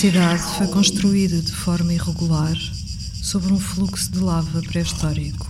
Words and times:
A 0.00 0.02
cidade 0.02 0.42
foi 0.56 0.66
construída 0.68 1.42
de 1.42 1.52
forma 1.52 1.92
irregular 1.92 2.56
sobre 3.22 3.52
um 3.52 3.60
fluxo 3.60 4.10
de 4.10 4.18
lava 4.18 4.62
pré-histórico. 4.62 5.46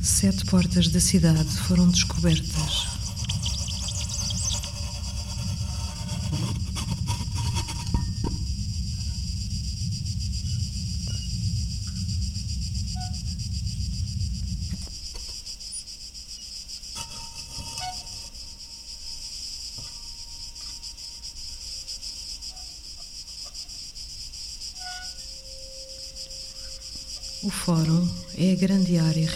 Sete 0.00 0.44
portas 0.44 0.86
da 0.90 1.00
cidade 1.00 1.50
foram 1.66 1.88
descobertas. 1.88 2.77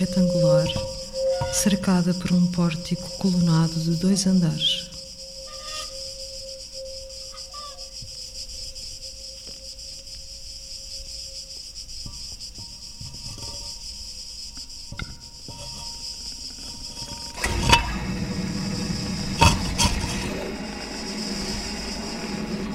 Retangular 0.03 0.67
cercada 1.53 2.13
por 2.15 2.33
um 2.33 2.45
pórtico 2.49 3.09
colunado 3.19 3.73
de 3.75 3.95
dois 3.97 4.27
andares. 4.27 4.91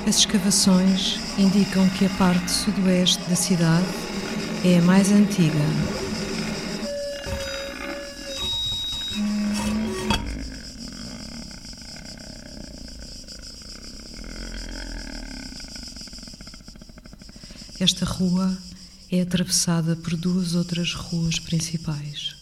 As 0.08 0.20
escavações 0.20 1.20
indicam 1.38 1.90
que 1.90 2.06
a 2.06 2.10
parte 2.12 2.50
sudoeste 2.50 3.22
da 3.30 3.36
cidade 3.36 3.86
é 4.64 4.78
a 4.78 4.82
mais 4.82 5.12
antiga. 5.12 6.07
Rua 18.18 18.58
é 19.12 19.22
atravessada 19.22 19.96
por 19.96 20.16
duas 20.16 20.56
outras 20.56 20.94
ruas 20.94 21.38
principais. 21.38 22.36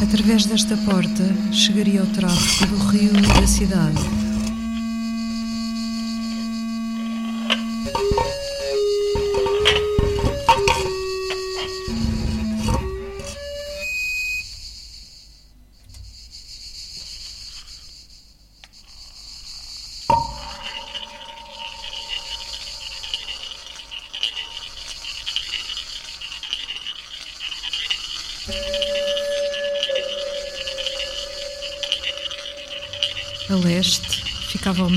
Através 0.00 0.46
desta 0.46 0.76
porta 0.76 1.24
chegaria 1.52 2.00
ao 2.00 2.06
tráfego 2.06 2.76
do 2.76 2.86
rio 2.86 3.12
e 3.16 3.40
da 3.40 3.46
cidade. 3.48 4.21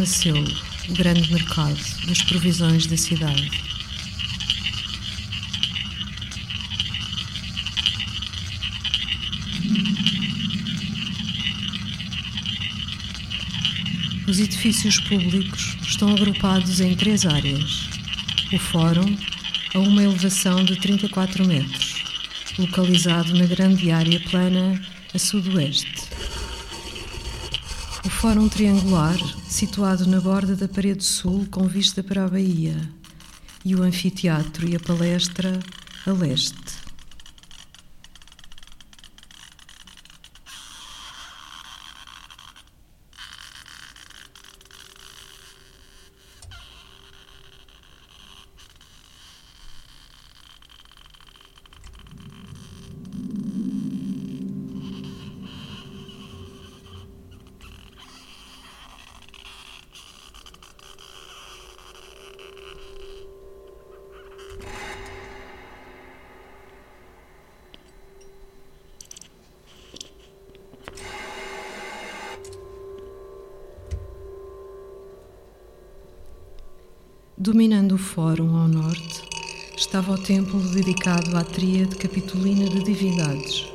Macelo, 0.06 0.46
o 0.88 0.94
grande 0.94 1.34
mercado 1.34 1.80
das 2.06 2.22
provisões 2.22 2.86
da 2.86 2.96
cidade. 2.96 3.50
Os 14.28 14.40
edifícios 14.40 15.00
públicos 15.00 15.76
estão 15.82 16.12
agrupados 16.12 16.82
em 16.82 16.96
três 16.96 17.26
áreas. 17.26 17.90
O 18.54 18.60
Fórum, 18.60 19.18
a 19.74 19.80
uma 19.80 20.04
elevação 20.04 20.64
de 20.64 20.76
34 20.76 21.48
metros, 21.48 21.96
localizado 22.60 23.34
na 23.34 23.48
grande 23.48 23.90
área 23.90 24.20
plana 24.30 24.80
a 25.12 25.18
sudoeste. 25.18 25.96
O 28.06 28.10
Fórum 28.12 28.48
Triangular, 28.48 29.18
situado 29.66 30.06
na 30.06 30.22
borda 30.22 30.56
da 30.56 30.68
parede 30.68 31.04
sul 31.04 31.48
com 31.50 31.66
vista 31.66 32.04
para 32.04 32.24
a 32.24 32.28
baía, 32.28 32.78
e 33.66 33.74
o 33.74 33.82
anfiteatro 33.82 34.70
e 34.70 34.76
a 34.76 34.80
palestra 34.80 35.60
a 36.06 36.12
leste. 36.12 36.86
Dominando 77.38 77.94
o 77.94 77.98
fórum 78.16 78.56
ao 78.56 78.68
norte, 78.70 79.24
estava 79.76 80.14
o 80.14 80.18
templo 80.18 80.58
dedicado 80.58 81.38
à 81.38 81.44
tríade 81.44 81.98
capitolina 81.98 82.70
de 82.70 82.82
divindades: 82.82 83.68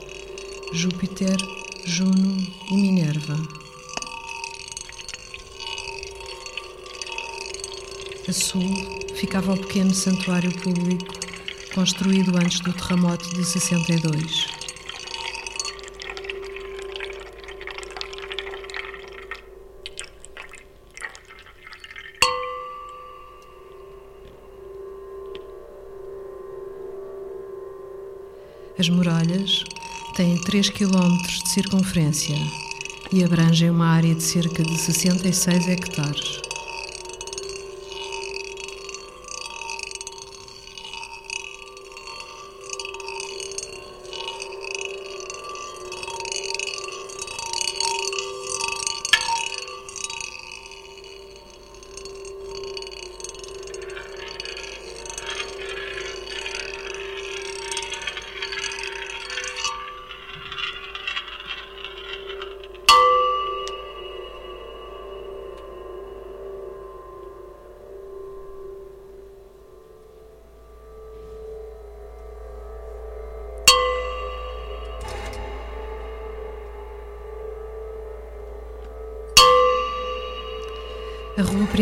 Júpiter, 0.72 1.36
Juno 1.84 2.38
e 2.70 2.74
Minerva. 2.74 3.36
A 8.26 8.32
sul 8.32 8.64
ficava 9.14 9.52
o 9.52 9.58
pequeno 9.58 9.92
santuário 9.92 10.52
público 10.60 11.14
construído 11.74 12.34
antes 12.38 12.60
do 12.60 12.72
terremoto 12.72 13.28
de 13.34 13.44
62. 13.44 14.49
As 28.80 28.88
muralhas 28.88 29.62
têm 30.14 30.38
3 30.38 30.70
km 30.70 31.18
de 31.44 31.50
circunferência 31.50 32.34
e 33.12 33.22
abrangem 33.22 33.68
uma 33.68 33.86
área 33.86 34.14
de 34.14 34.22
cerca 34.22 34.62
de 34.62 34.74
66 34.74 35.68
hectares. 35.68 36.40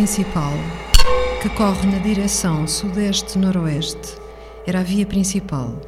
Principal, 0.08 0.54
que 1.42 1.50
corre 1.50 1.86
na 1.86 1.98
direção 1.98 2.66
sudeste-noroeste, 2.66 4.16
era 4.66 4.80
a 4.80 4.82
via 4.82 5.04
principal. 5.04 5.78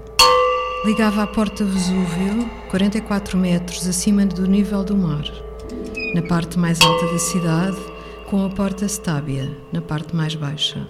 Ligava 0.84 1.22
à 1.22 1.26
Porta 1.26 1.64
Vesúvio, 1.64 2.46
44 2.68 3.38
metros 3.38 3.88
acima 3.88 4.26
do 4.26 4.46
nível 4.46 4.84
do 4.84 4.94
mar, 4.94 5.24
na 6.14 6.20
parte 6.20 6.58
mais 6.58 6.78
alta 6.82 7.06
da 7.06 7.18
cidade, 7.18 7.78
com 8.28 8.44
a 8.44 8.50
Porta 8.50 8.84
Stabia, 8.84 9.56
na 9.72 9.80
parte 9.80 10.14
mais 10.14 10.34
baixa. 10.34 10.86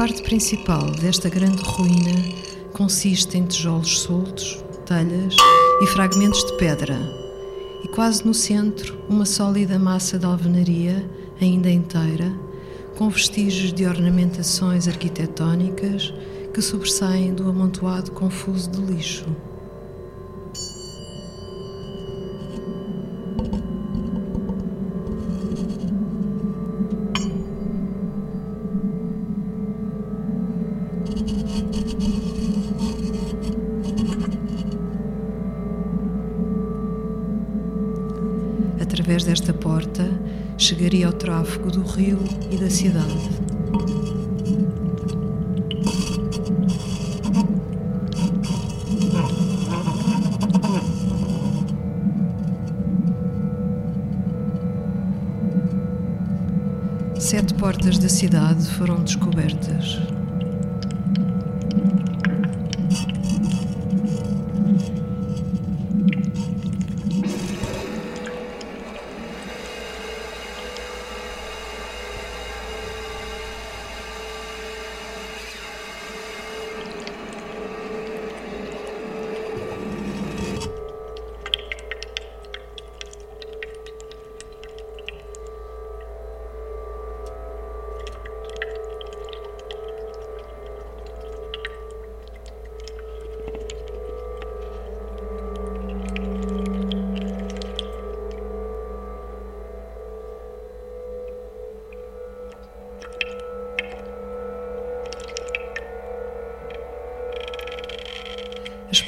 Parte 0.00 0.22
principal 0.22 0.92
desta 0.92 1.28
grande 1.28 1.62
ruína 1.62 2.14
consiste 2.72 3.36
em 3.36 3.44
tijolos 3.44 4.00
soltos, 4.00 4.64
telhas 4.86 5.36
e 5.82 5.86
fragmentos 5.88 6.42
de 6.42 6.56
pedra, 6.56 6.96
e 7.84 7.88
quase 7.88 8.24
no 8.24 8.32
centro 8.32 8.96
uma 9.10 9.26
sólida 9.26 9.78
massa 9.78 10.18
de 10.18 10.24
alvenaria, 10.24 11.04
ainda 11.38 11.70
inteira, 11.70 12.32
com 12.96 13.10
vestígios 13.10 13.74
de 13.74 13.84
ornamentações 13.84 14.88
arquitetónicas 14.88 16.14
que 16.54 16.62
sobressaem 16.62 17.34
do 17.34 17.50
amontoado 17.50 18.10
confuso 18.12 18.70
de 18.70 18.80
lixo. 18.80 19.26
Do 41.68 41.82
rio 41.82 42.18
e 42.50 42.56
da 42.56 42.70
cidade. 42.70 43.49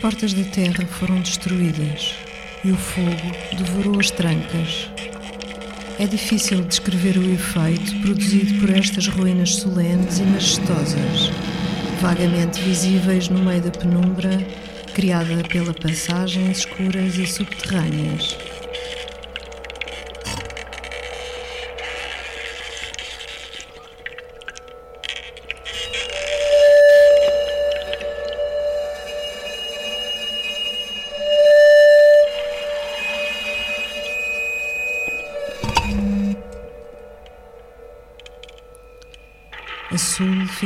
Portas 0.02 0.32
da 0.34 0.42
terra 0.42 0.84
foram 0.84 1.20
destruídas 1.20 2.16
e 2.64 2.72
o 2.72 2.76
fogo 2.76 3.56
devorou 3.56 4.00
as 4.00 4.10
trancas. 4.10 4.90
É 5.96 6.08
difícil 6.08 6.60
descrever 6.64 7.16
o 7.16 7.32
efeito 7.32 7.94
produzido 8.00 8.58
por 8.58 8.70
estas 8.70 9.06
ruínas 9.06 9.54
solenes 9.54 10.18
e 10.18 10.24
majestosas, 10.24 11.30
vagamente 12.00 12.60
visíveis 12.62 13.28
no 13.28 13.44
meio 13.44 13.62
da 13.62 13.70
penumbra, 13.70 14.44
criada 14.92 15.44
pela 15.48 15.72
passagens 15.72 16.58
escuras 16.58 17.16
e 17.16 17.24
subterrâneas. 17.24 18.36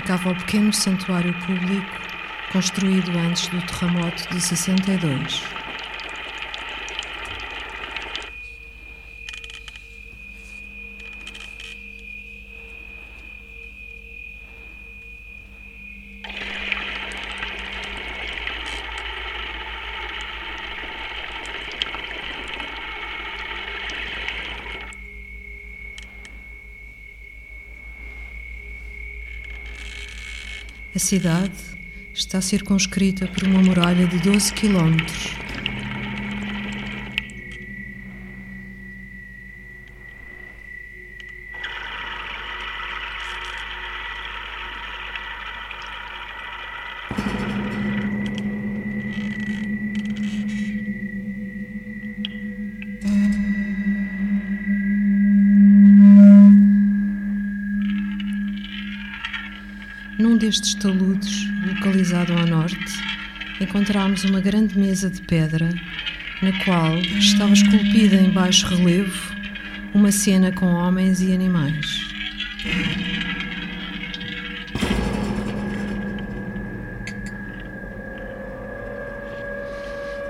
Ficava 0.06 0.30
o 0.30 0.36
pequeno 0.36 0.72
santuário 0.72 1.34
público 1.44 1.90
construído 2.52 3.10
antes 3.18 3.48
do 3.48 3.60
terremoto 3.62 4.32
de 4.32 4.40
62. 4.40 5.55
A 30.96 30.98
cidade 30.98 31.52
está 32.14 32.40
circunscrita 32.40 33.26
por 33.26 33.46
uma 33.46 33.60
muralha 33.60 34.06
de 34.06 34.18
12 34.18 34.50
quilómetros. 34.54 35.45
Destes 60.56 60.74
taludes, 60.76 61.46
localizado 61.66 62.32
ao 62.32 62.46
norte, 62.46 62.98
encontramos 63.60 64.24
uma 64.24 64.40
grande 64.40 64.78
mesa 64.78 65.10
de 65.10 65.20
pedra, 65.20 65.68
na 66.40 66.64
qual 66.64 66.96
estava 66.98 67.52
esculpida 67.52 68.16
em 68.16 68.30
baixo 68.30 68.66
relevo 68.66 69.36
uma 69.92 70.10
cena 70.10 70.50
com 70.52 70.66
homens 70.66 71.20
e 71.20 71.32
animais. 71.32 72.08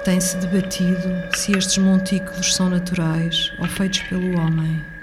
Tem-se 0.05 0.37
debatido 0.39 1.37
se 1.37 1.53
estes 1.53 1.79
montículos 1.79 2.55
são 2.55 2.69
naturais 2.69 3.53
ou 3.59 3.67
feitos 3.67 4.01
pelo 4.03 4.39
homem. 4.41 4.96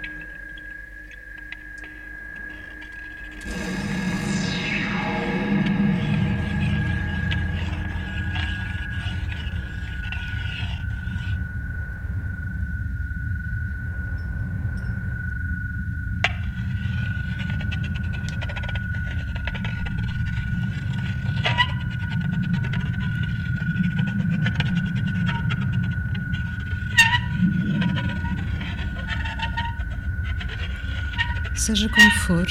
Seja 31.64 31.88
como 31.88 32.12
for, 32.12 32.46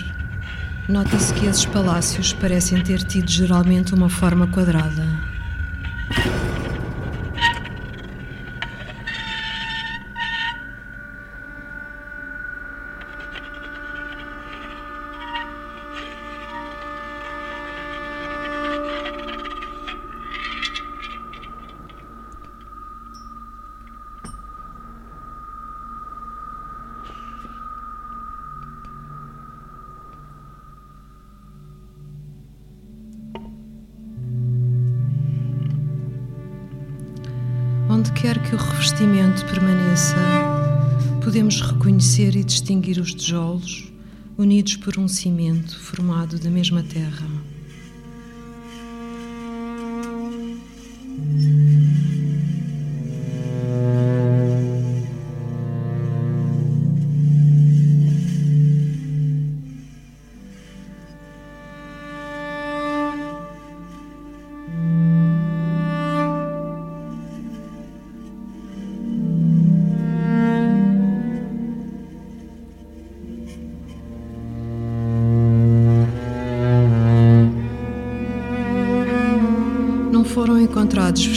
nota-se 0.89 1.35
que 1.35 1.45
esses 1.45 1.67
palácios 1.67 2.33
parecem 2.33 2.83
ter 2.83 3.03
tido 3.03 3.31
geralmente 3.31 3.93
uma 3.93 4.09
forma 4.09 4.47
quadrada. 4.47 5.07
Quer 38.23 38.41
que 38.41 38.55
o 38.55 38.59
revestimento 38.59 39.45
permaneça, 39.47 40.15
podemos 41.25 41.61
reconhecer 41.61 42.37
e 42.37 42.45
distinguir 42.45 43.01
os 43.01 43.13
tijolos 43.13 43.93
unidos 44.39 44.77
por 44.77 44.97
um 44.97 45.09
cimento 45.09 45.77
formado 45.81 46.39
da 46.39 46.49
mesma 46.49 46.85
terra. 46.85 47.27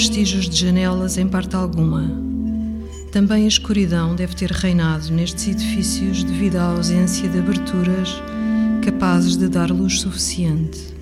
Vestígios 0.05 0.47
de 0.47 0.55
janelas 0.55 1.17
em 1.17 1.27
parte 1.27 1.55
alguma. 1.55 2.03
Também 3.11 3.45
a 3.45 3.47
escuridão 3.47 4.15
deve 4.15 4.35
ter 4.35 4.51
reinado 4.51 5.11
nestes 5.11 5.47
edifícios 5.47 6.23
devido 6.23 6.57
à 6.57 6.65
ausência 6.65 7.27
de 7.27 7.39
aberturas 7.39 8.21
capazes 8.83 9.35
de 9.35 9.47
dar 9.47 9.71
luz 9.71 10.01
suficiente. 10.01 10.94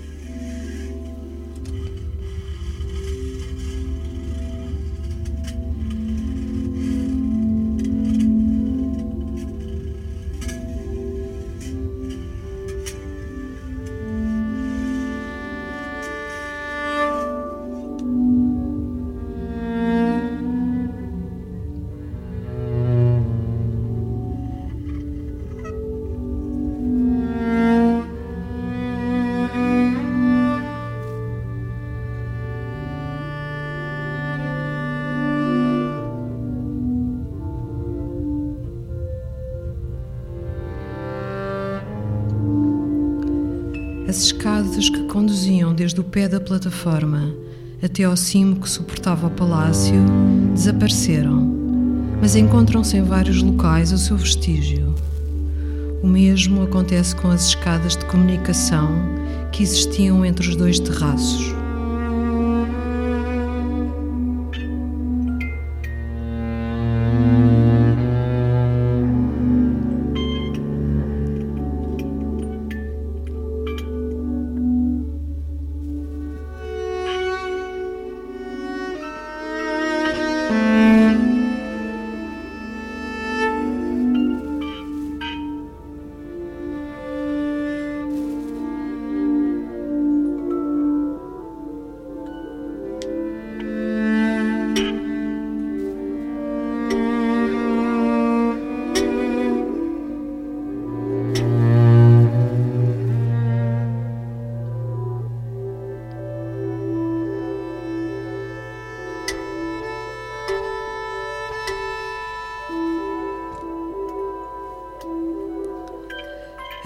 As 44.13 44.25
escadas 44.25 44.91
que 44.91 45.05
conduziam 45.05 45.73
desde 45.73 45.99
o 45.99 46.03
pé 46.03 46.29
da 46.29 46.39
plataforma 46.39 47.33
até 47.81 48.03
ao 48.03 48.15
cimo 48.15 48.57
que 48.57 48.69
suportava 48.69 49.25
o 49.25 49.31
palácio 49.31 50.05
desapareceram, 50.53 51.41
mas 52.21 52.35
encontram-se 52.35 52.95
em 52.95 53.01
vários 53.01 53.41
locais 53.41 53.91
o 53.91 53.97
seu 53.97 54.15
vestígio. 54.15 54.93
O 56.03 56.05
mesmo 56.05 56.61
acontece 56.61 57.15
com 57.15 57.29
as 57.29 57.47
escadas 57.47 57.97
de 57.97 58.05
comunicação 58.05 58.87
que 59.51 59.63
existiam 59.63 60.23
entre 60.23 60.47
os 60.47 60.55
dois 60.55 60.77
terraços. 60.77 61.62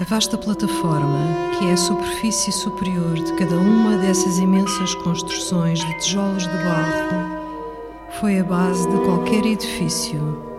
Vasta 0.08 0.38
plataforma, 0.38 1.50
que 1.58 1.66
é 1.66 1.72
a 1.72 1.76
superfície 1.76 2.50
superior 2.50 3.12
de 3.12 3.30
cada 3.34 3.58
uma 3.58 3.98
dessas 3.98 4.38
imensas 4.38 4.94
construções 4.94 5.80
de 5.80 5.98
tijolos 5.98 6.44
de 6.44 6.56
barro, 6.64 7.38
foi 8.18 8.38
a 8.38 8.44
base 8.44 8.88
de 8.88 8.96
qualquer 9.04 9.44
edifício. 9.44 10.57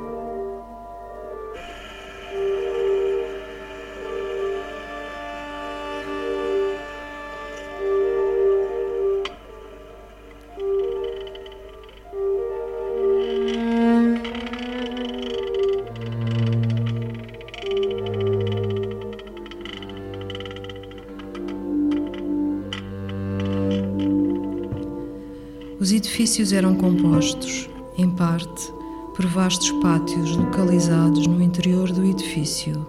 Os 25.89 25.93
edifícios 25.93 26.53
eram 26.53 26.75
compostos, 26.75 27.67
em 27.97 28.07
parte, 28.07 28.71
por 29.15 29.25
vastos 29.25 29.71
pátios 29.81 30.37
localizados 30.37 31.25
no 31.25 31.41
interior 31.41 31.91
do 31.91 32.05
edifício, 32.05 32.85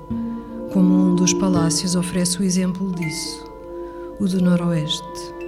como 0.71 0.95
um 0.95 1.15
dos 1.17 1.33
palácios 1.33 1.97
oferece 1.97 2.39
o 2.39 2.45
exemplo 2.45 2.93
disso, 2.93 3.43
o 4.21 4.29
do 4.29 4.43
Noroeste. 4.43 5.40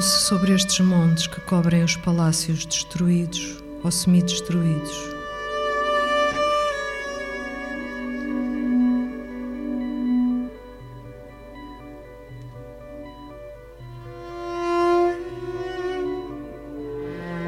Sobre 0.00 0.54
estes 0.54 0.78
montes 0.78 1.26
que 1.26 1.40
cobrem 1.40 1.82
os 1.82 1.96
palácios 1.96 2.64
destruídos 2.64 3.56
ou 3.82 3.90
semi-destruídos. 3.90 4.96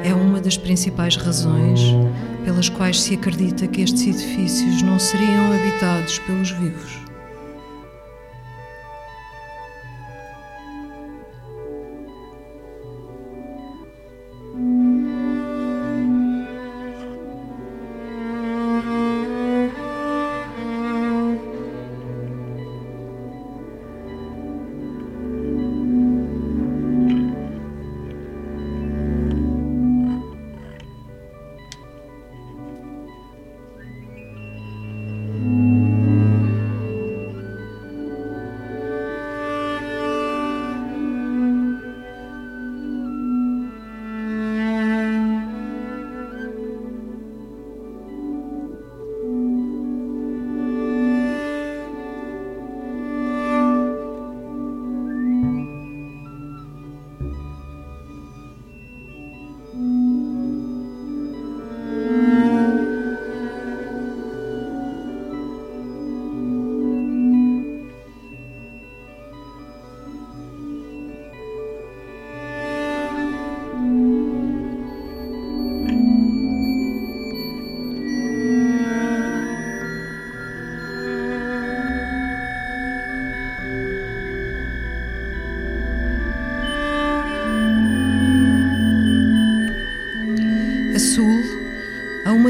É 0.03 0.13
uma 0.13 0.41
das 0.41 0.57
principais 0.57 1.15
razões 1.15 1.79
pelas 2.43 2.67
quais 2.67 2.99
se 2.99 3.13
acredita 3.13 3.65
que 3.67 3.81
estes 3.81 4.01
edifícios 4.07 4.81
não 4.81 4.99
seriam 4.99 5.53
habitados 5.53 6.19
pelos 6.19 6.51
vivos. 6.51 7.10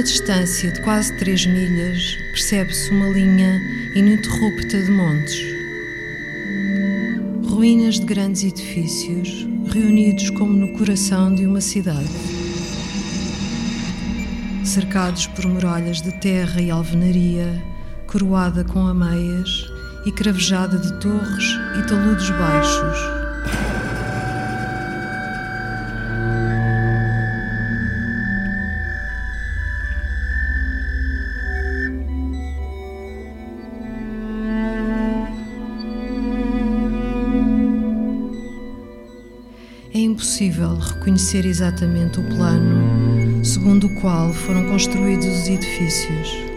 Uma 0.01 0.07
distância 0.07 0.71
de 0.71 0.81
quase 0.81 1.13
3 1.17 1.45
milhas, 1.45 2.17
percebe-se 2.31 2.89
uma 2.89 3.07
linha 3.09 3.61
ininterrupta 3.93 4.81
de 4.81 4.89
montes. 4.89 5.39
Ruínas 7.47 7.99
de 7.99 8.05
grandes 8.07 8.43
edifícios, 8.43 9.47
reunidos 9.71 10.31
como 10.31 10.53
no 10.53 10.75
coração 10.75 11.35
de 11.35 11.45
uma 11.45 11.61
cidade. 11.61 12.09
Cercados 14.63 15.27
por 15.27 15.45
muralhas 15.45 16.01
de 16.01 16.11
terra 16.13 16.59
e 16.59 16.71
alvenaria, 16.71 17.61
coroada 18.07 18.63
com 18.63 18.87
ameias 18.87 19.71
e 20.07 20.11
cravejada 20.11 20.79
de 20.79 20.99
torres 20.99 21.45
e 21.77 21.87
taludes 21.87 22.31
baixos 22.31 23.20
reconhecer 40.49 41.45
exatamente 41.45 42.19
o 42.19 42.23
plano 42.23 43.43
segundo 43.43 43.87
o 43.87 44.01
qual 44.01 44.31
foram 44.33 44.65
construídos 44.67 45.25
os 45.25 45.47
edifícios. 45.47 46.50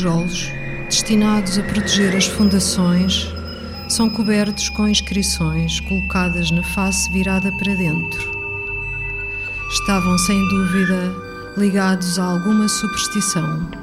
Tijolos, 0.00 0.50
destinados 0.86 1.58
a 1.58 1.62
proteger 1.62 2.16
as 2.16 2.26
fundações, 2.26 3.28
são 3.86 4.08
cobertos 4.08 4.70
com 4.70 4.88
inscrições 4.88 5.78
colocadas 5.80 6.50
na 6.50 6.62
face 6.62 7.10
virada 7.10 7.52
para 7.52 7.74
dentro. 7.74 8.30
Estavam, 9.70 10.16
sem 10.16 10.48
dúvida, 10.48 11.14
ligados 11.56 12.18
a 12.18 12.24
alguma 12.24 12.66
superstição. 12.66 13.79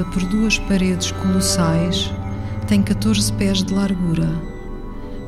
Por 0.00 0.24
duas 0.24 0.58
paredes 0.58 1.12
colossais, 1.12 2.10
tem 2.66 2.82
14 2.82 3.30
pés 3.34 3.62
de 3.62 3.74
largura, 3.74 4.28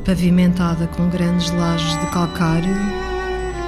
pavimentada 0.04 0.86
com 0.86 1.08
grandes 1.10 1.50
lajes 1.50 2.00
de 2.00 2.06
calcário, 2.06 2.74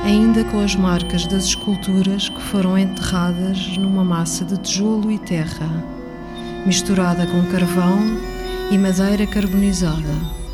ainda 0.04 0.42
com 0.44 0.60
as 0.60 0.74
marcas 0.74 1.26
das 1.26 1.44
esculturas 1.44 2.30
que 2.30 2.40
foram 2.40 2.78
enterradas 2.78 3.76
numa 3.76 4.02
massa 4.02 4.44
de 4.44 4.56
tijolo 4.56 5.10
e 5.10 5.18
terra, 5.18 5.68
misturada 6.64 7.26
com 7.26 7.44
carvão 7.50 7.98
e 8.70 8.78
madeira 8.78 9.26
carbonizada. 9.26 10.45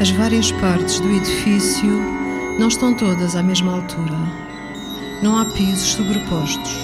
As 0.00 0.10
várias 0.10 0.52
partes 0.52 1.00
do 1.00 1.10
edifício 1.10 1.90
não 2.56 2.68
estão 2.68 2.94
todas 2.94 3.34
à 3.34 3.42
mesma 3.42 3.72
altura. 3.72 4.16
Não 5.20 5.36
há 5.36 5.44
pisos 5.44 5.94
sobrepostos, 5.94 6.76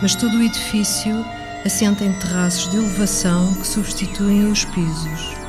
mas 0.00 0.14
todo 0.14 0.38
o 0.38 0.42
edifício 0.42 1.24
assenta 1.64 2.04
em 2.04 2.12
terraços 2.12 2.70
de 2.70 2.76
elevação 2.76 3.52
que 3.54 3.66
substituem 3.66 4.52
os 4.52 4.64
pisos. 4.66 5.43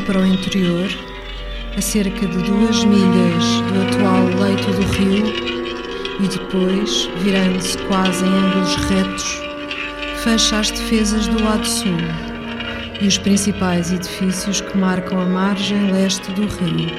Para 0.00 0.20
o 0.20 0.26
interior, 0.26 0.88
a 1.76 1.80
cerca 1.80 2.26
de 2.26 2.42
duas 2.42 2.84
milhas 2.84 3.44
do 3.72 3.82
atual 3.82 4.24
leito 4.42 4.70
do 4.72 4.82
rio, 4.92 5.50
e 6.22 6.28
depois, 6.28 7.08
virando-se 7.22 7.78
quase 7.86 8.24
em 8.24 8.28
ângulos 8.28 8.74
retos, 8.76 9.40
fecha 10.22 10.58
as 10.58 10.70
defesas 10.70 11.26
do 11.28 11.42
lado 11.42 11.66
sul 11.66 11.96
e 13.00 13.06
os 13.06 13.16
principais 13.16 13.92
edifícios 13.92 14.60
que 14.60 14.76
marcam 14.76 15.20
a 15.20 15.24
margem 15.24 15.90
leste 15.90 16.30
do 16.32 16.42
rio. 16.42 16.90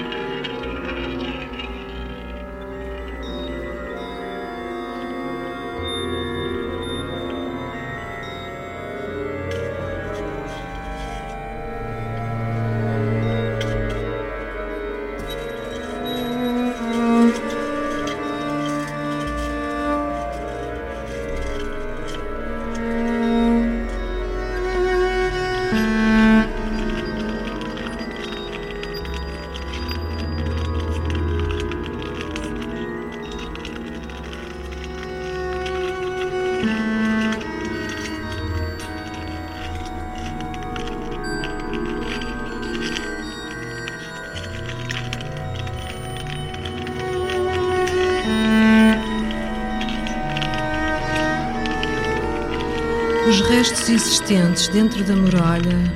Existentes 54.21 54.67
dentro 54.67 55.03
da 55.03 55.15
muralha 55.15 55.93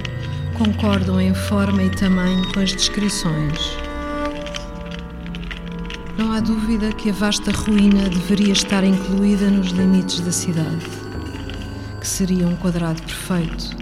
concordam 0.58 1.22
em 1.22 1.34
forma 1.34 1.84
e 1.84 1.90
tamanho 1.90 2.52
com 2.54 2.60
as 2.60 2.72
descrições. 2.72 3.78
Não 6.18 6.32
há 6.32 6.40
dúvida 6.40 6.92
que 6.94 7.10
a 7.10 7.14
vasta 7.14 7.52
ruína 7.52 8.10
deveria 8.10 8.54
estar 8.54 8.84
incluída 8.84 9.50
nos 9.50 9.68
limites 9.68 10.22
da 10.22 10.32
cidade, 10.32 10.86
que 12.00 12.08
seria 12.08 12.48
um 12.48 12.56
quadrado 12.56 13.02
perfeito, 13.04 13.76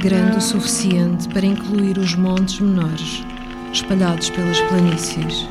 grande 0.00 0.38
o 0.38 0.40
suficiente 0.40 1.28
para 1.28 1.46
incluir 1.46 1.98
os 1.98 2.14
montes 2.14 2.58
menores 2.58 3.22
espalhados 3.72 4.30
pelas 4.30 4.60
planícies. 4.62 5.46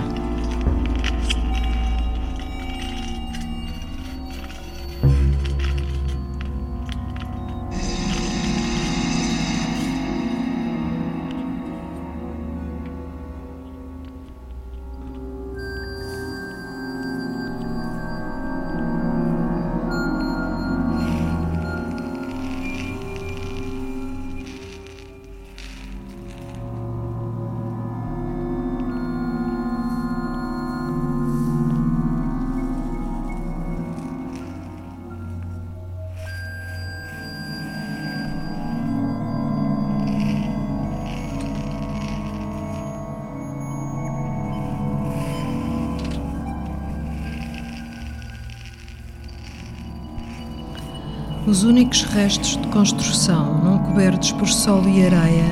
Os 51.55 51.63
únicos 51.63 52.03
restos 52.03 52.57
de 52.57 52.67
construção, 52.67 53.63
não 53.63 53.79
cobertos 53.79 54.33
por 54.33 54.45
solo 54.45 54.89
e 54.89 55.05
areia, 55.05 55.49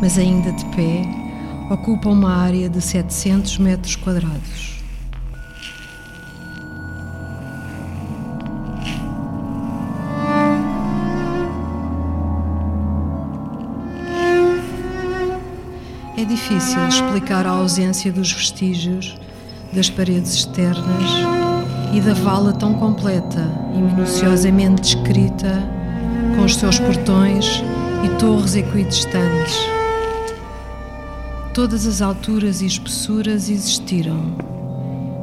mas 0.00 0.16
ainda 0.16 0.52
de 0.52 0.64
pé, 0.66 1.02
ocupam 1.68 2.10
uma 2.10 2.32
área 2.32 2.68
de 2.68 2.80
700 2.80 3.58
metros 3.58 3.96
quadrados. 3.96 4.80
É 16.16 16.24
difícil 16.24 16.86
explicar 16.86 17.44
a 17.44 17.50
ausência 17.50 18.12
dos 18.12 18.32
vestígios 18.32 19.18
das 19.72 19.90
paredes 19.90 20.32
externas 20.32 21.49
e 21.92 22.00
da 22.00 22.14
vala 22.14 22.52
tão 22.52 22.74
completa 22.74 23.46
e 23.74 23.78
minuciosamente 23.78 24.82
descrita, 24.82 25.62
com 26.36 26.44
os 26.44 26.56
seus 26.56 26.78
portões 26.78 27.62
e 28.04 28.08
torres 28.18 28.54
equidistantes. 28.54 29.58
Todas 31.52 31.86
as 31.86 32.00
alturas 32.00 32.62
e 32.62 32.66
espessuras 32.66 33.48
existiram, 33.48 34.34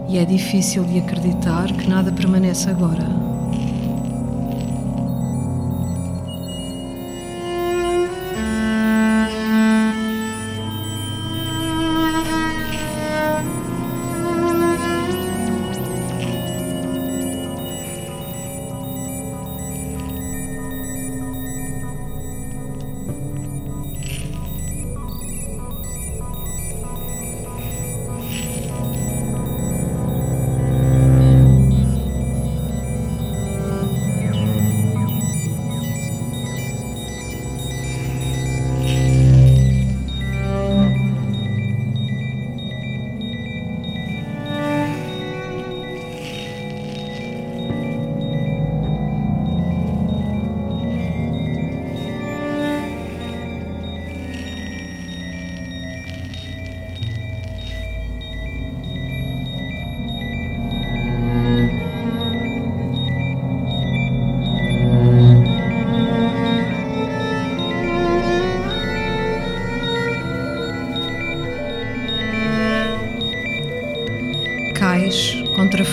e 0.10 0.18
é 0.18 0.26
difícil 0.26 0.84
de 0.84 1.00
acreditar 1.00 1.72
que 1.72 1.90
nada 1.90 2.12
permanece 2.12 2.70
agora. 2.70 3.27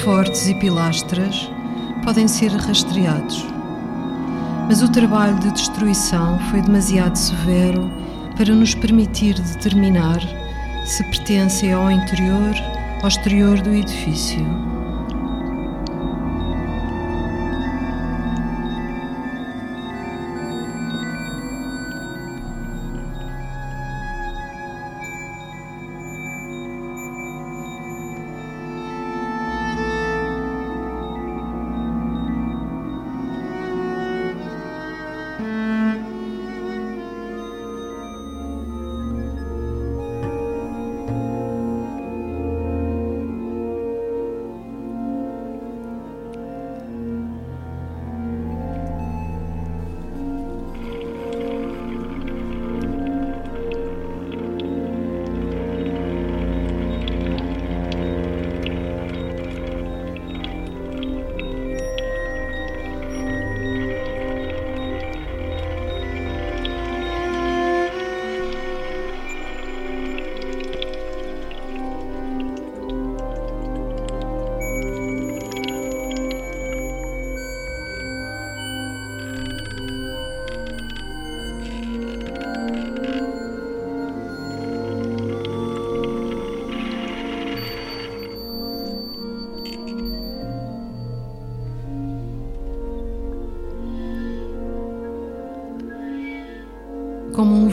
Fortes 0.04 0.46
e 0.48 0.54
pilastras 0.54 1.50
podem 2.04 2.28
ser 2.28 2.50
rastreados. 2.52 3.46
Mas 4.68 4.82
o 4.82 4.92
trabalho 4.92 5.38
de 5.40 5.50
destruição 5.50 6.38
foi 6.50 6.60
demasiado 6.60 7.16
severo 7.16 7.90
para 8.36 8.54
nos 8.54 8.74
permitir 8.74 9.34
determinar 9.34 10.20
se 10.84 11.02
pertencem 11.04 11.72
ao 11.72 11.90
interior 11.90 12.54
ou 13.02 13.08
exterior 13.08 13.60
do 13.62 13.70
edifício. 13.70 14.73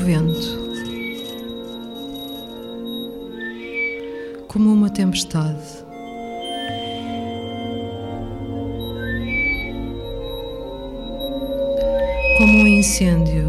Vento, 0.02 0.60
como 4.48 4.74
uma 4.74 4.90
tempestade. 4.90 5.82
Como 12.38 12.58
um 12.58 12.68
incêndio. 12.68 13.41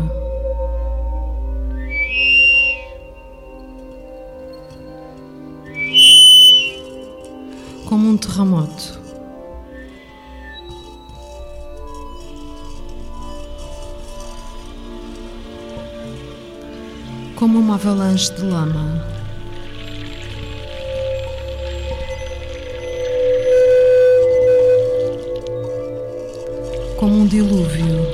Como 17.42 17.58
uma 17.58 17.74
avalanche 17.74 18.32
de 18.34 18.44
lama. 18.44 19.04
Como 26.96 27.18
um 27.18 27.26
dilúvio. 27.26 28.06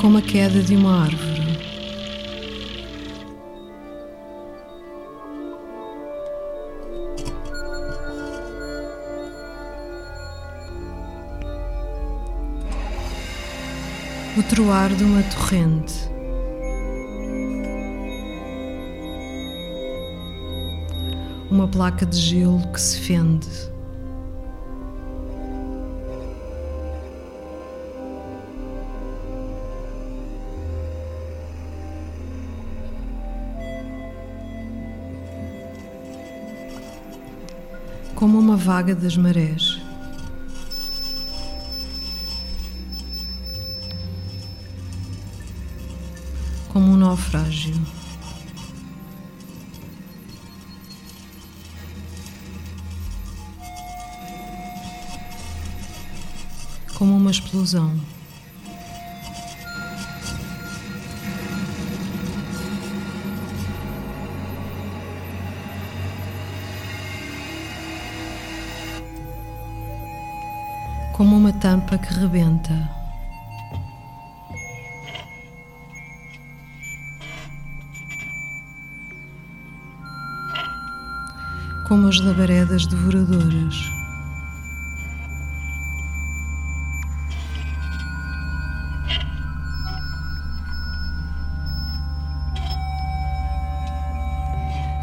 Como 0.00 0.16
a 0.16 0.22
queda 0.22 0.62
de 0.62 0.76
uma 0.76 1.02
árvore. 1.02 1.29
Troar 14.50 14.92
de 14.92 15.04
uma 15.04 15.22
torrente. 15.22 15.94
Uma 21.48 21.68
placa 21.68 22.04
de 22.04 22.18
gelo 22.18 22.60
que 22.72 22.80
se 22.80 22.98
fende. 22.98 23.46
Como 38.16 38.36
uma 38.36 38.56
vaga 38.56 38.96
das 38.96 39.16
marés. 39.16 39.79
Naufrágio. 47.30 47.74
Como 56.94 57.16
uma 57.16 57.30
explosão. 57.30 57.98
Como 71.12 71.36
uma 71.36 71.52
tampa 71.52 71.96
que 71.98 72.12
rebenta. 72.12 72.99
Como 81.90 82.06
as 82.06 82.20
labaredas 82.20 82.86
devoradoras. 82.86 83.90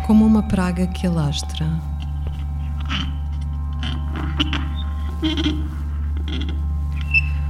Como 0.05 0.25
uma 0.25 0.43
praga 0.43 0.87
que 0.87 1.05
alastra. 1.05 1.67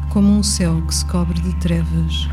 Como 0.09 0.39
um 0.39 0.41
céu 0.41 0.81
que 0.81 0.95
se 0.95 1.05
cobre 1.05 1.39
de 1.39 1.53
trevas. 1.57 2.27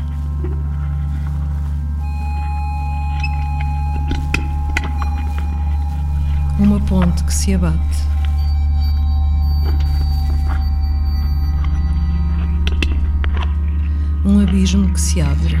Ponte 6.87 7.23
que 7.23 7.33
se 7.33 7.53
abate. 7.55 7.77
Um 14.23 14.39
abismo 14.41 14.91
que 14.93 14.99
se 14.99 15.21
abre. 15.21 15.57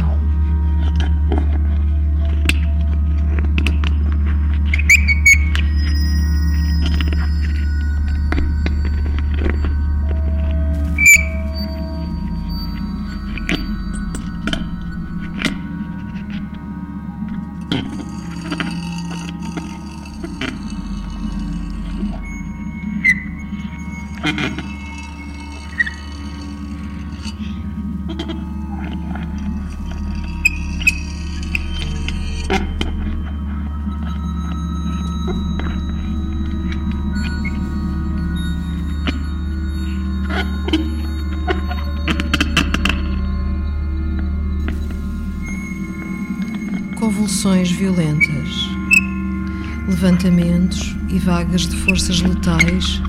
Levantamentos 49.95 50.93
e 51.09 51.17
vagas 51.17 51.61
de 51.61 51.75
forças 51.77 52.19
letais 52.19 53.01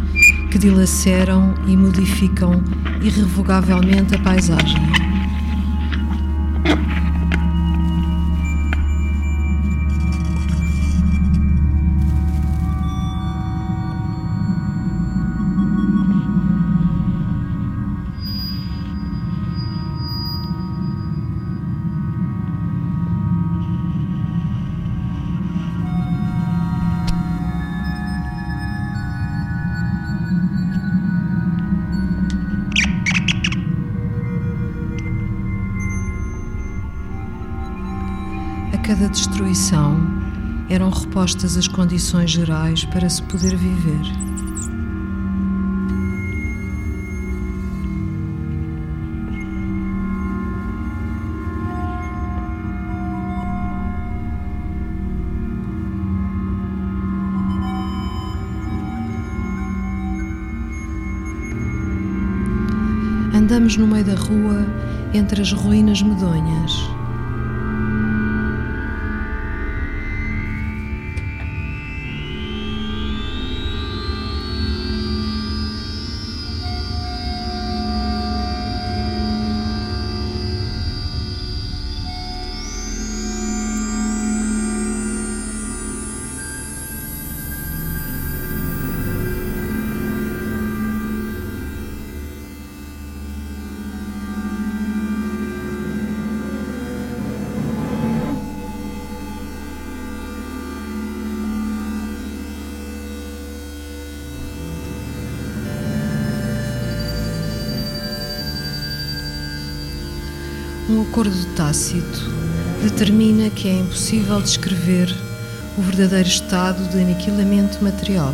que 0.52 0.58
dilaceram 0.58 1.52
e 1.66 1.76
modificam 1.76 2.62
irrevogavelmente 3.02 4.14
a 4.14 4.18
paisagem. 4.20 4.80
As 41.54 41.68
condições 41.68 42.30
gerais 42.30 42.84
para 42.86 43.08
se 43.08 43.22
poder 43.22 43.54
viver. 43.54 44.00
Andamos 63.32 63.76
no 63.76 63.86
meio 63.86 64.04
da 64.04 64.14
rua 64.14 64.66
entre 65.14 65.42
as 65.42 65.52
ruínas 65.52 66.02
medonhas. 66.02 66.95
Tácito 111.76 112.30
determina 112.82 113.50
que 113.50 113.68
é 113.68 113.72
impossível 113.80 114.40
descrever 114.40 115.14
o 115.76 115.82
verdadeiro 115.82 116.26
estado 116.26 116.82
de 116.88 116.98
aniquilamento 116.98 117.84
material. 117.84 118.32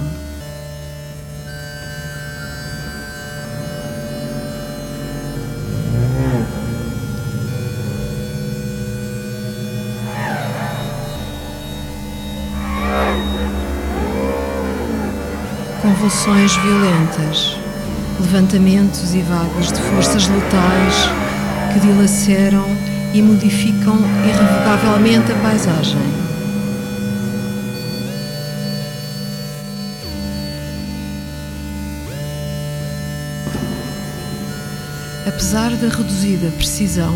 Convulsões 15.82 16.54
violentas, 16.58 17.56
levantamentos 18.20 19.12
e 19.14 19.22
vagas 19.22 19.72
de 19.72 19.80
forças 19.80 20.28
letais 20.28 20.94
que 21.72 21.80
dilaceram 21.80 22.91
e 23.12 23.20
modificam 23.20 23.98
irrevogavelmente 24.24 25.32
a 25.32 25.34
paisagem. 25.36 26.00
Apesar 35.26 35.70
da 35.76 35.88
reduzida 35.88 36.50
precisão, 36.56 37.14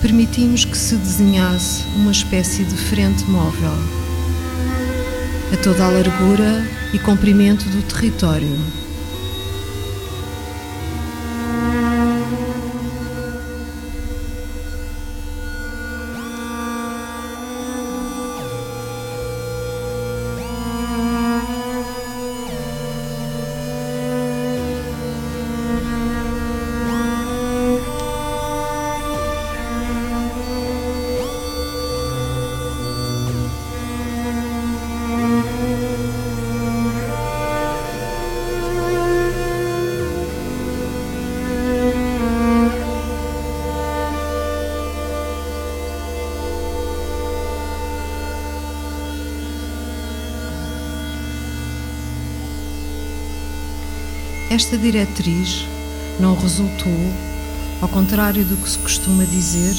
permitimos 0.00 0.64
que 0.64 0.76
se 0.76 0.94
desenhasse 0.96 1.84
uma 1.96 2.12
espécie 2.12 2.64
de 2.64 2.76
frente 2.76 3.24
móvel 3.24 3.72
a 5.52 5.56
toda 5.56 5.84
a 5.84 5.88
largura 5.88 6.64
e 6.92 6.98
comprimento 6.98 7.64
do 7.70 7.82
território 7.82 8.56
Esta 54.58 54.76
diretriz 54.76 55.64
não 56.18 56.34
resultou, 56.34 57.12
ao 57.80 57.88
contrário 57.88 58.44
do 58.44 58.56
que 58.56 58.68
se 58.68 58.76
costuma 58.80 59.24
dizer, 59.24 59.72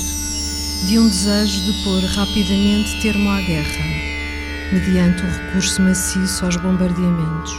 de 0.88 0.97
um 0.97 1.05
desejo 1.05 1.65
de 1.65 1.84
pôr 1.84 2.01
rapidamente 2.01 3.01
termo 3.01 3.30
à 3.30 3.41
guerra, 3.41 3.86
mediante 4.71 5.21
o 5.21 5.27
recurso 5.27 5.82
maciço 5.82 6.45
aos 6.45 6.55
bombardeamentos. 6.55 7.53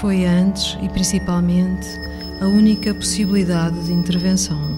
Foi 0.00 0.24
antes 0.24 0.78
e 0.80 0.88
principalmente 0.88 1.88
a 2.40 2.46
única 2.46 2.94
possibilidade 2.94 3.82
de 3.82 3.92
intervenção. 3.92 4.71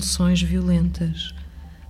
Convulsões 0.00 0.40
violentas, 0.40 1.34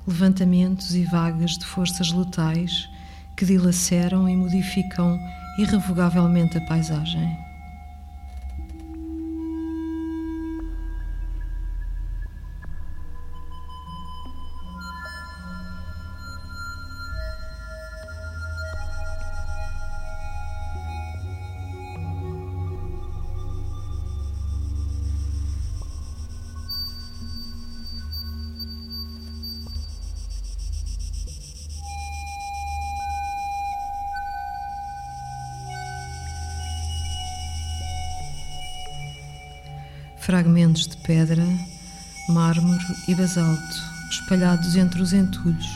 levantamentos 0.04 0.96
e 0.96 1.04
vagas 1.04 1.52
de 1.52 1.64
forças 1.64 2.10
letais 2.10 2.88
que 3.36 3.44
dilaceram 3.44 4.28
e 4.28 4.36
modificam 4.36 5.16
irrevogavelmente 5.58 6.58
a 6.58 6.60
paisagem. 6.62 7.49
fragmentos 40.20 40.86
de 40.86 40.96
pedra, 40.98 41.44
mármore 42.28 42.84
e 43.08 43.14
basalto 43.14 43.90
espalhados 44.10 44.76
entre 44.76 45.00
os 45.00 45.12
entulhos. 45.12 45.68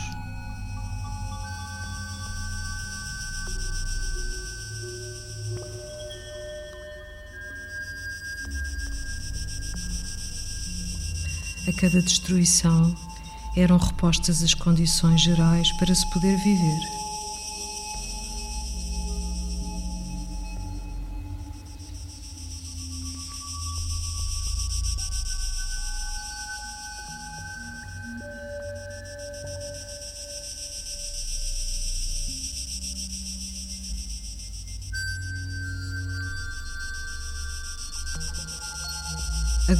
A 11.67 11.73
cada 11.81 12.01
destruição 12.01 12.95
eram 13.57 13.77
repostas 13.77 14.43
as 14.43 14.53
condições 14.53 15.21
gerais 15.21 15.71
para 15.73 15.95
se 15.95 16.07
poder 16.11 16.37
viver. 16.37 17.04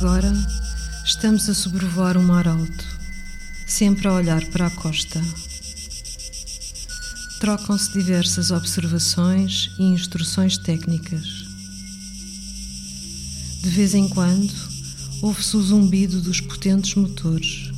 Agora 0.06 0.32
estamos 1.03 1.49
a 1.49 1.53
sobrevoar 1.56 2.16
o 2.16 2.22
mar 2.22 2.47
alto, 2.47 2.86
sempre 3.66 4.08
a 4.08 4.14
olhar 4.14 4.45
para 4.51 4.68
a 4.68 4.70
costa. 4.70 5.20
Trocam-se 7.39 7.91
diversas 7.91 8.51
observações 8.51 9.72
e 9.80 9.84
instruções 9.84 10.60
técnicas. 10.60 11.26
De 13.64 13.70
vez 13.70 13.95
em 13.95 14.08
quando, 14.08 14.53
ouve-se 15.24 15.58
o 15.58 15.64
zumbido 15.64 16.22
dos 16.22 16.39
potentes 16.39 16.93
motores. 16.93 17.72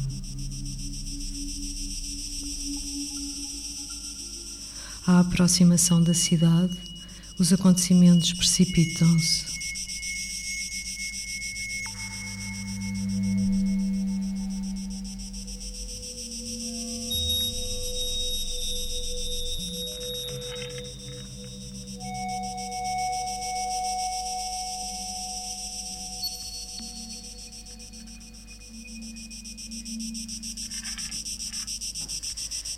À 5.05 5.21
aproximação 5.21 6.03
da 6.03 6.13
cidade, 6.13 6.77
os 7.39 7.53
acontecimentos 7.53 8.33
precipitam-se. 8.33 9.46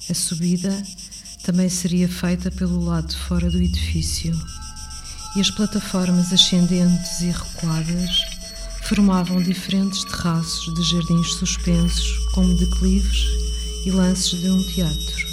A 0.10 0.14
subida 0.14 0.76
também 1.44 1.70
seria 1.70 2.10
feita 2.10 2.50
pelo 2.50 2.84
lado 2.84 3.10
de 3.10 3.16
fora 3.16 3.48
do 3.48 3.62
edifício 3.62 4.36
e 5.36 5.40
as 5.40 5.52
plataformas 5.52 6.34
ascendentes 6.34 7.22
e 7.22 7.30
recuadas 7.30 8.10
formavam 8.86 9.40
diferentes 9.40 10.04
terraços 10.06 10.74
de 10.74 10.84
jardins 10.84 11.36
suspensos, 11.36 12.18
como 12.34 12.58
declives 12.58 13.24
e 13.86 13.92
lances 13.92 14.40
de 14.42 14.50
um 14.50 14.64
teatro. 14.64 15.29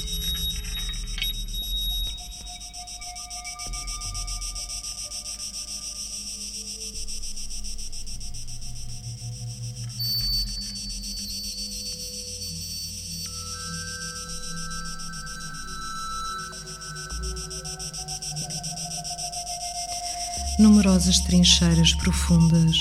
Numerosas 20.97 21.21
trincheiras 21.21 21.93
profundas 21.93 22.79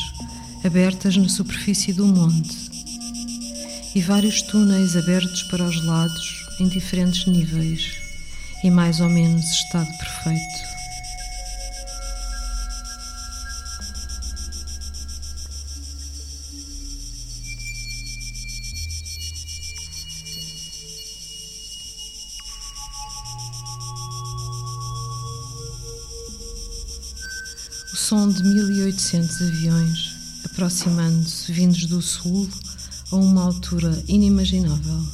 abertas 0.63 1.17
na 1.17 1.27
superfície 1.27 1.91
do 1.91 2.07
monte 2.07 2.55
e 3.93 4.01
vários 4.01 4.41
túneis 4.41 4.95
abertos 4.95 5.43
para 5.43 5.65
os 5.65 5.85
lados 5.85 6.47
em 6.61 6.67
diferentes 6.69 7.25
níveis 7.25 7.91
e 8.63 8.71
mais 8.71 9.01
ou 9.01 9.09
menos 9.09 9.45
estado 9.51 9.89
perfeito. 9.97 10.54
Aproximando-se 30.55 31.51
vindos 31.51 31.85
do 31.85 32.01
sul 32.01 32.49
a 33.11 33.17
uma 33.17 33.43
altura 33.43 34.01
inimaginável. 34.07 35.05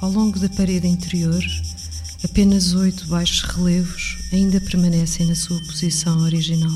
Ao 0.00 0.12
longo 0.12 0.38
da 0.38 0.48
parede 0.48 0.86
interior, 0.86 1.42
Apenas 2.24 2.74
oito 2.74 3.06
baixos 3.06 3.42
relevos 3.42 4.07
ainda 4.32 4.60
permanecem 4.60 5.26
na 5.26 5.34
sua 5.34 5.60
posição 5.62 6.20
original. 6.20 6.72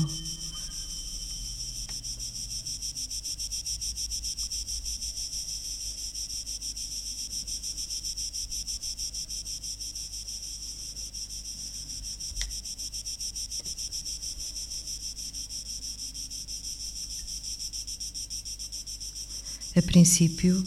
A 19.75 19.81
princípio, 19.81 20.63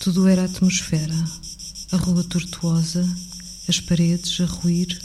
tudo 0.00 0.26
era 0.26 0.44
atmosfera, 0.44 1.14
a 1.92 1.96
rua 1.96 2.24
tortuosa 2.24 3.08
as 3.68 3.80
paredes 3.80 4.40
a 4.40 4.46
ruir, 4.46 4.98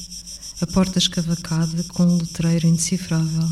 a 0.62 0.68
porta 0.68 0.98
escavacada 0.98 1.84
com 1.94 2.04
um 2.04 2.18
letreiro 2.18 2.68
indecifrável. 2.68 3.48